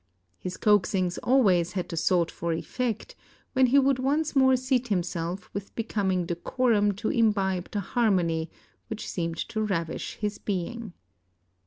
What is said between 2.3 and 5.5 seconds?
for effect, when he would once more seat himself